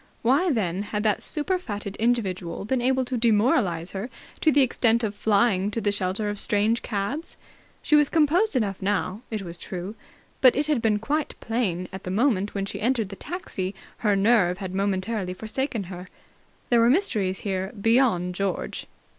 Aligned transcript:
Why, 0.23 0.49
then, 0.49 0.81
had 0.81 1.03
that 1.03 1.21
super 1.21 1.59
fatted 1.59 1.95
individual 1.97 2.65
been 2.65 2.81
able 2.81 3.05
to 3.05 3.17
demoralize 3.19 3.91
her 3.91 4.09
to 4.39 4.51
the 4.51 4.63
extent 4.63 5.03
of 5.03 5.13
flying 5.13 5.69
to 5.69 5.79
the 5.79 5.91
shelter 5.91 6.27
of 6.27 6.39
strange 6.39 6.81
cabs? 6.81 7.37
She 7.83 7.95
was 7.95 8.09
composed 8.09 8.55
enough 8.55 8.81
now, 8.81 9.21
it 9.29 9.43
was 9.43 9.59
true, 9.59 9.93
but 10.41 10.55
it 10.55 10.65
had 10.65 10.81
been 10.81 10.97
quite 10.97 11.39
plain 11.39 11.83
that 11.83 11.93
at 11.93 12.03
the 12.03 12.09
moment 12.09 12.55
when 12.55 12.65
she 12.65 12.81
entered 12.81 13.09
the 13.09 13.15
taxi 13.15 13.75
her 13.97 14.15
nerve 14.15 14.57
had 14.57 14.73
momentarily 14.73 15.35
forsaken 15.35 15.83
her. 15.83 16.09
There 16.71 16.79
were 16.79 16.89
mysteries 16.89 17.41
here, 17.41 17.71
beyond 17.79 18.33
George. 18.33 18.87